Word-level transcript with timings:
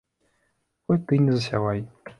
Хоць 0.87 0.99
ты 1.11 1.21
і 1.21 1.27
не 1.27 1.33
засявай. 1.39 1.79